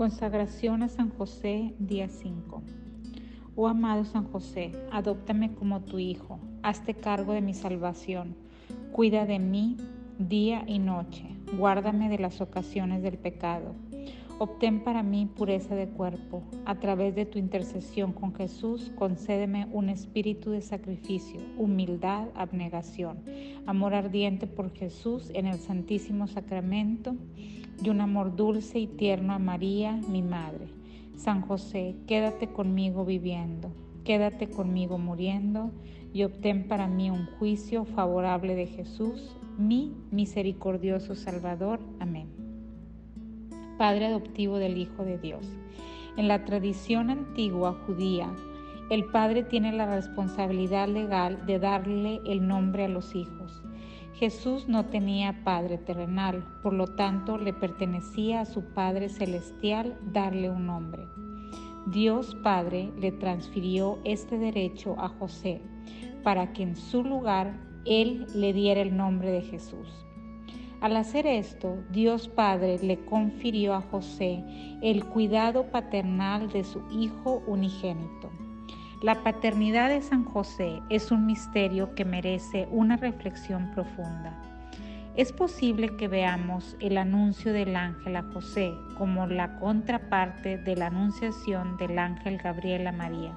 [0.00, 2.62] Consagración a San José, día 5.
[3.54, 8.34] Oh amado San José, adóptame como tu Hijo, hazte cargo de mi salvación,
[8.92, 9.76] cuida de mí
[10.18, 13.74] día y noche, guárdame de las ocasiones del pecado.
[14.38, 16.42] Obtén para mí pureza de cuerpo.
[16.64, 23.18] A través de tu intercesión con Jesús, concédeme un espíritu de sacrificio, humildad, abnegación,
[23.66, 27.16] amor ardiente por Jesús en el Santísimo Sacramento
[27.82, 30.68] y un amor dulce y tierno a María, mi Madre.
[31.16, 33.70] San José, quédate conmigo viviendo,
[34.04, 35.70] quédate conmigo muriendo
[36.12, 41.80] y obtén para mí un juicio favorable de Jesús, mi misericordioso Salvador.
[41.98, 42.28] Amén.
[43.78, 45.46] Padre adoptivo del Hijo de Dios.
[46.16, 48.30] En la tradición antigua judía,
[48.90, 53.62] el padre tiene la responsabilidad legal de darle el nombre a los hijos.
[54.14, 60.50] Jesús no tenía Padre terrenal, por lo tanto le pertenecía a su Padre celestial darle
[60.50, 61.06] un nombre.
[61.86, 65.62] Dios Padre le transfirió este derecho a José
[66.22, 69.88] para que en su lugar él le diera el nombre de Jesús.
[70.80, 74.42] Al hacer esto, Dios Padre le confirió a José
[74.82, 78.30] el cuidado paternal de su Hijo unigénito.
[79.02, 84.38] La paternidad de San José es un misterio que merece una reflexión profunda.
[85.16, 90.88] Es posible que veamos el anuncio del ángel a José como la contraparte de la
[90.88, 93.32] anunciación del ángel Gabriel a María.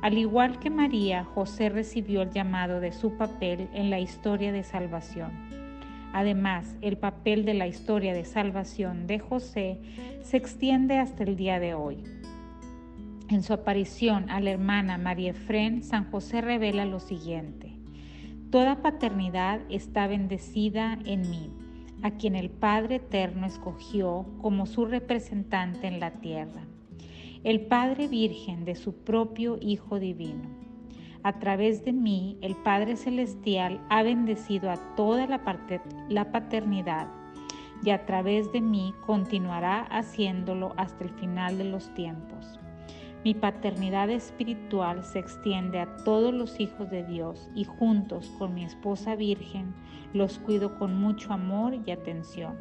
[0.00, 4.64] Al igual que María, José recibió el llamado de su papel en la historia de
[4.64, 5.32] salvación.
[6.14, 9.78] Además, el papel de la historia de salvación de José
[10.22, 12.21] se extiende hasta el día de hoy.
[13.28, 17.72] En su aparición a la hermana María Efren, San José revela lo siguiente.
[18.50, 21.50] Toda paternidad está bendecida en mí,
[22.02, 26.66] a quien el Padre Eterno escogió como su representante en la tierra,
[27.44, 30.50] el Padre Virgen de su propio Hijo Divino.
[31.22, 35.40] A través de mí, el Padre Celestial ha bendecido a toda la,
[36.08, 37.08] la paternidad
[37.84, 42.58] y a través de mí continuará haciéndolo hasta el final de los tiempos.
[43.24, 48.64] Mi paternidad espiritual se extiende a todos los hijos de Dios y juntos con mi
[48.64, 49.74] esposa virgen
[50.12, 52.56] los cuido con mucho amor y atención.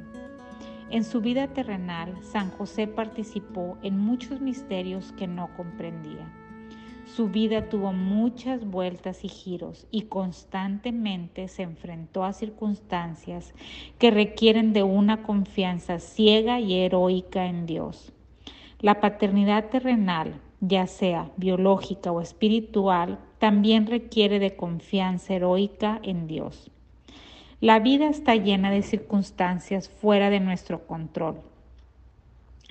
[0.91, 6.31] En su vida terrenal, San José participó en muchos misterios que no comprendía.
[7.05, 13.53] Su vida tuvo muchas vueltas y giros y constantemente se enfrentó a circunstancias
[13.97, 18.13] que requieren de una confianza ciega y heroica en Dios.
[18.79, 26.71] La paternidad terrenal ya sea biológica o espiritual, también requiere de confianza heroica en Dios.
[27.59, 31.41] La vida está llena de circunstancias fuera de nuestro control.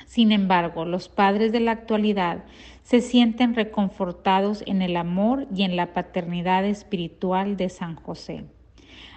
[0.06, 2.45] Sin embargo, los padres de la actualidad
[2.83, 8.45] se sienten reconfortados en el amor y en la paternidad espiritual de San José.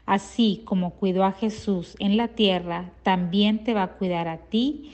[0.06, 4.92] Así como cuidó a Jesús en la tierra, también te va a cuidar a ti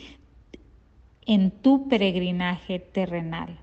[1.25, 3.59] en tu peregrinaje terrenal.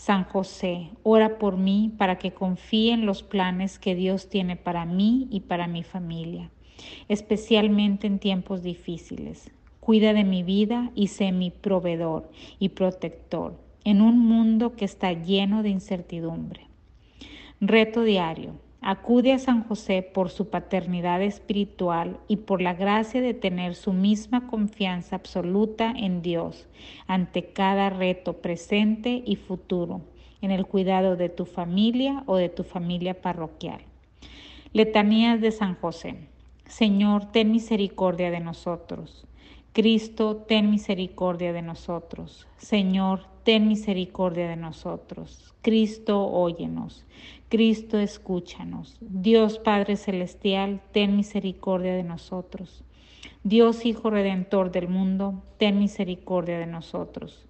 [0.00, 4.86] San José, ora por mí para que confíe en los planes que Dios tiene para
[4.86, 6.50] mí y para mi familia,
[7.08, 9.50] especialmente en tiempos difíciles.
[9.78, 15.12] Cuida de mi vida y sé mi proveedor y protector en un mundo que está
[15.12, 16.62] lleno de incertidumbre.
[17.60, 18.54] Reto diario.
[18.82, 23.92] Acude a San José por su paternidad espiritual y por la gracia de tener su
[23.92, 26.66] misma confianza absoluta en Dios
[27.06, 30.00] ante cada reto presente y futuro,
[30.40, 33.82] en el cuidado de tu familia o de tu familia parroquial.
[34.72, 36.16] Letanías de San José.
[36.64, 39.26] Señor, ten misericordia de nosotros.
[39.72, 42.48] Cristo, ten misericordia de nosotros.
[42.56, 45.54] Señor, ten misericordia de nosotros.
[45.62, 47.04] Cristo, óyenos.
[47.48, 48.98] Cristo, escúchanos.
[49.00, 52.82] Dios Padre Celestial, ten misericordia de nosotros.
[53.44, 57.46] Dios Hijo Redentor del mundo, ten misericordia de nosotros.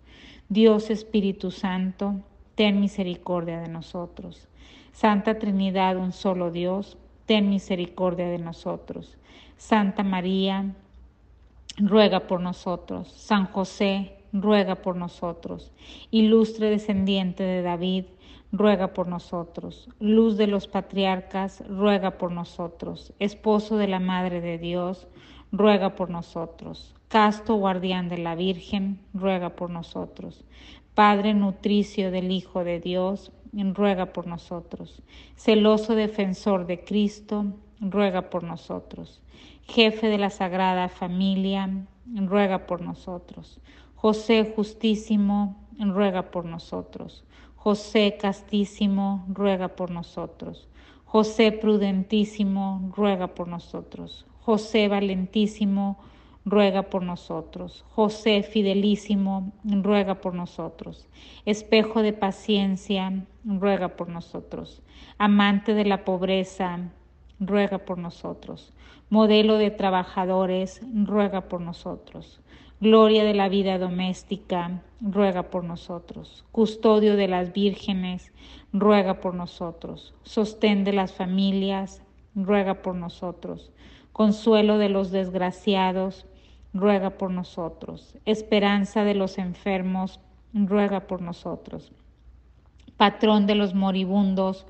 [0.49, 2.21] Dios Espíritu Santo,
[2.55, 4.49] ten misericordia de nosotros.
[4.93, 9.17] Santa Trinidad, un solo Dios, ten misericordia de nosotros.
[9.57, 10.75] Santa María,
[11.81, 13.09] ruega por nosotros.
[13.09, 15.73] San José, ruega por nosotros.
[16.11, 18.05] Ilustre descendiente de David,
[18.53, 19.89] ruega por nosotros.
[19.99, 23.13] Luz de los patriarcas, ruega por nosotros.
[23.19, 25.09] Esposo de la Madre de Dios,
[25.53, 26.95] ruega por nosotros.
[27.09, 30.45] Casto guardián de la Virgen, ruega por nosotros.
[30.95, 35.03] Padre nutricio del Hijo de Dios, ruega por nosotros.
[35.37, 37.47] Celoso defensor de Cristo,
[37.81, 39.21] ruega por nosotros.
[39.71, 41.71] Jefe de la Sagrada Familia,
[42.07, 43.61] ruega por nosotros
[44.01, 47.23] José justísimo, ruega por nosotros.
[47.55, 50.71] José castísimo, ruega por nosotros.
[51.05, 54.25] José prudentísimo, ruega por nosotros.
[54.41, 55.99] José valentísimo,
[56.47, 57.85] ruega por nosotros.
[57.91, 61.07] José fidelísimo, ruega por nosotros.
[61.45, 64.81] Espejo de paciencia, ruega por nosotros.
[65.19, 66.79] Amante de la pobreza,
[67.41, 68.73] ruega por nosotros.
[69.09, 72.41] Modelo de trabajadores, ruega por nosotros.
[72.81, 76.45] Gloria de la vida doméstica, ruega por nosotros.
[76.53, 78.33] Custodio de las vírgenes,
[78.73, 80.15] ruega por nosotros.
[80.23, 82.03] Sostén de las familias,
[82.35, 83.71] ruega por nosotros.
[84.13, 86.27] Consuelo de los desgraciados,
[86.73, 88.17] ruega por nosotros.
[88.25, 90.21] Esperanza de los enfermos,
[90.55, 91.93] ruega por nosotros.
[92.97, 94.67] Patrón de los moribundos,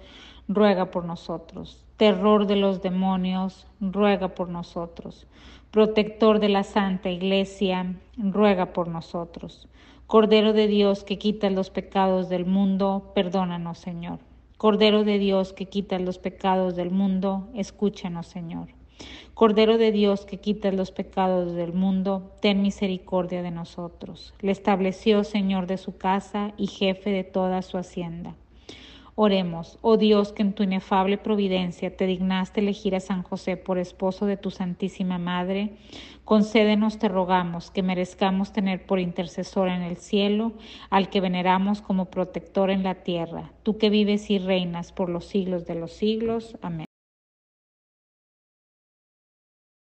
[0.48, 1.84] ruega por nosotros.
[2.00, 5.28] Terror de los demonios, ruega por nosotros
[5.70, 9.68] protector de la Santa Iglesia, ruega por nosotros.
[10.06, 14.18] Cordero de Dios que quita los pecados del mundo, perdónanos, Señor.
[14.56, 18.68] Cordero de Dios que quita los pecados del mundo, escúchanos, Señor.
[19.32, 24.34] Cordero de Dios que quita los pecados del mundo, ten misericordia de nosotros.
[24.40, 28.34] Le estableció Señor de su casa y jefe de toda su hacienda
[29.22, 33.76] Oremos, oh Dios, que en tu inefable providencia te dignaste elegir a San José por
[33.76, 35.74] esposo de tu Santísima Madre,
[36.24, 40.54] concédenos, te rogamos, que merezcamos tener por intercesor en el cielo
[40.88, 45.26] al que veneramos como protector en la tierra, tú que vives y reinas por los
[45.26, 46.56] siglos de los siglos.
[46.62, 46.89] Amén.